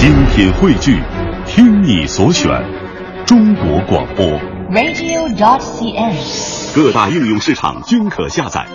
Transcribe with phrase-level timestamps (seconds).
[0.00, 0.98] 精品汇聚，
[1.44, 2.50] 听你所选，
[3.26, 4.24] 中国广播。
[4.72, 8.66] Radio.CN，各大应用市场均可下载。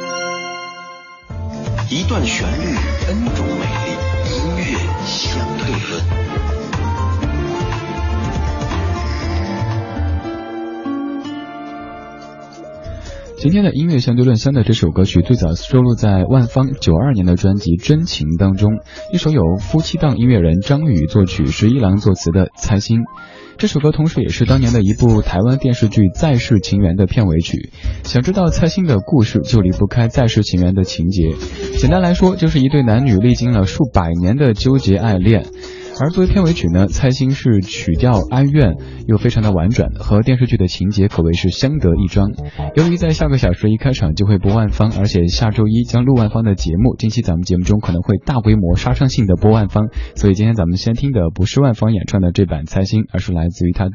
[1.89, 2.75] 一段旋律
[3.09, 4.35] ，N 种美丽。
[4.35, 6.24] 音乐相对论。
[13.46, 18.73] 今天的音乐相对论，相对这首歌曲最早收录在万芳九二年的专辑《真情》当中，
[19.13, 23.02] 一首由夫妻档音乐人张宇作曲，十一郎作词的《猜心》。
[23.59, 27.70] 这首歌同时也是当年的一部台湾电视剧《再世情缘》的片尾曲。
[28.03, 31.34] 想知道《猜心》的故事，就离不开《再世情缘》的情节。
[31.77, 35.45] 简单来说，就是一对男女历经了数百年的纠结爱恋。
[35.98, 38.76] 而作为片尾曲呢，《蔡心》是曲调哀怨
[39.08, 42.31] 又非常的婉转，和电视剧的情节可谓是相得益彰。
[42.76, 53.91] 由于在下个小时一开场就会播万芳，而且下周一将录万芳的节目，近期咱们节目中可能会大规模杀伤性的播万芳，所以今天咱们先听的不是万芳演唱的这版《蔡星，而是来自于他的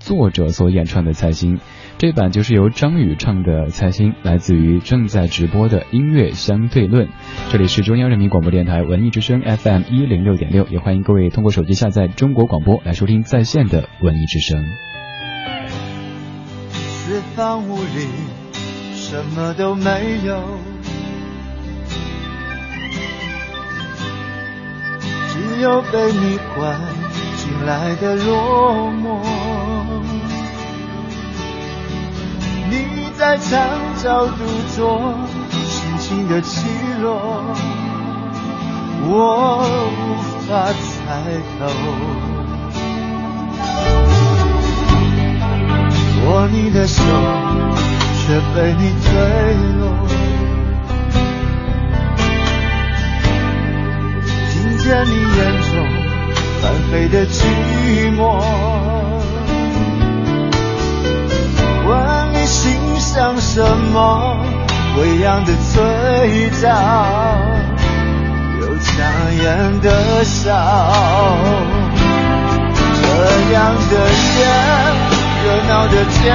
[0.00, 1.60] 作者所演唱的《蔡星。
[1.98, 7.06] 这版就是由张宇唱的《蔡星，来自于正在直播的《音乐相对论》。
[7.52, 11.43] 这里是中央人民广播电台文艺之声 FM 一零六点六，也欢迎各位通。
[11.44, 14.58] 我手机下载中国广播来收听在线的文艺之声
[16.78, 18.06] 四方五里
[18.94, 20.40] 什么都没有
[25.28, 26.80] 只有被你关
[27.36, 29.20] 进来的落寞
[32.70, 33.60] 你在墙
[34.02, 35.14] 角独坐
[35.62, 36.66] 心情的起
[37.02, 37.44] 落
[39.06, 41.12] 我无法抬
[41.58, 41.66] 头，
[46.32, 47.02] 握你的手，
[48.20, 49.98] 却被你推落。
[54.50, 55.88] 听见你眼中
[56.62, 57.44] 翻飞的寂
[58.16, 58.40] 寞，
[61.86, 63.60] 问你心想什
[63.92, 64.38] 么，
[64.96, 67.63] 归乡的嘴角。
[68.96, 69.02] 香
[69.42, 69.90] 烟的
[70.22, 70.50] 烧，
[72.94, 74.46] 这样的夜，
[75.44, 76.30] 热闹的街，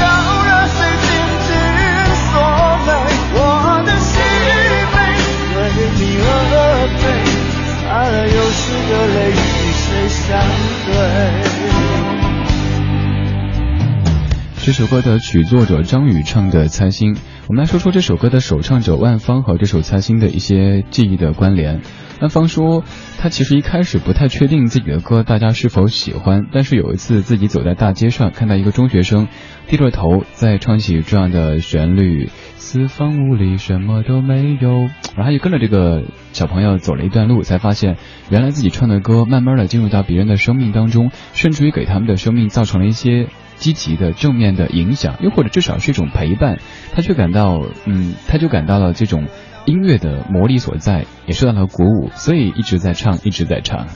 [14.62, 17.14] 这首歌的曲作者张宇唱的《猜心》，
[17.48, 21.80] 我们来说说这首歌的首唱者万芳和这首《猜心》的一些记忆的关联。
[22.20, 22.84] 万芳说，
[23.18, 29.28] 她其实一开始不太确定自己的歌大家是否喜欢，但是有一次自己走在大街上，看到一个中学生
[29.66, 32.26] 低着头在唱起这样的旋律，
[32.56, 36.02] 四方屋里什么都没有，然后又跟着这个
[36.34, 37.96] 小朋友走了一段路，才发现
[38.30, 43.26] 原来自己唱的歌慢慢的进入到别人的生命当中，甚至于给他们的生命造成了一些。
[43.60, 46.58] 积极的正面的影响，又或者至少是一种陪伴，
[46.94, 49.26] 他却感到，嗯，他就感到了这种
[49.66, 53.86] 音乐的魔力所在，也受到了鼓舞，所以一直在唱，一直在唱。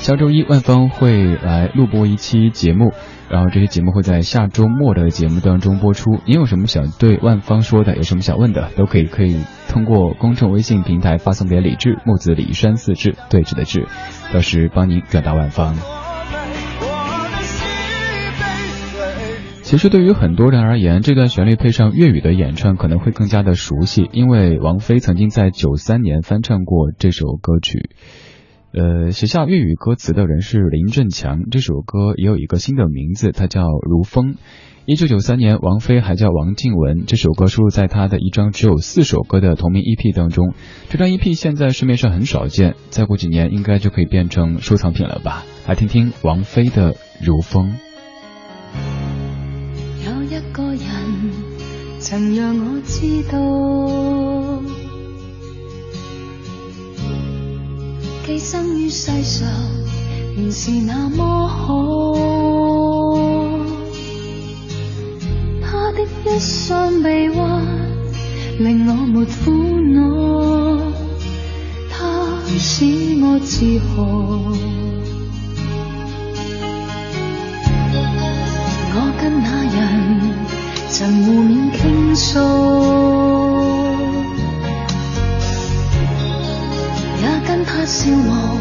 [0.00, 2.92] 下周一万方会来录播一期节目，
[3.30, 6.20] 然后这些节目会在下周末的节目当中播出。
[6.26, 13.86] 您有什么想对万方说的，有什么想问的，都可以可以通过公众微信平台发送给李志木子李山四志对峙的志，
[14.32, 15.76] 到时帮您转达万方。
[19.68, 27.90] 其实对于很多人而言，这段旋律配上粤语的演唱可能会更加的熟悉，因为王菲曾经在九三年翻唱过这首歌曲。
[28.72, 34.32] 呃，写下粤语歌词的人是林振强，这首歌也有一个新的名字，它叫《如风》。
[34.86, 40.54] 一九九三年，王菲还叫王静文，这首歌收录在她的一张只有四首歌的同名 EP 当中。
[40.88, 45.44] 这张 EP 现在市面上很少见，再过几年应该就可以变成收藏品了吧？
[45.68, 47.72] 来听听王菲的《如风》。
[52.10, 54.62] 曾让我知道，
[58.26, 59.46] 寄生于世上
[60.38, 61.68] 原是那么好。
[65.62, 67.62] 他的一双臂弯，
[68.60, 70.80] 令我没苦恼，
[71.92, 72.86] 他使
[73.22, 74.02] 我自豪。
[78.94, 80.48] 我跟那人
[80.88, 81.47] 曾互
[87.70, 88.58] 他笑我